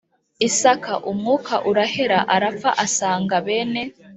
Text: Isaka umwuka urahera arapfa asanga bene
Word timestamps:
Isaka 0.47 0.91
umwuka 1.11 1.53
urahera 1.69 2.19
arapfa 2.35 2.69
asanga 2.85 3.35
bene 3.45 3.81